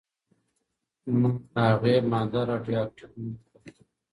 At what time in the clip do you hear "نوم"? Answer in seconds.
3.17-3.31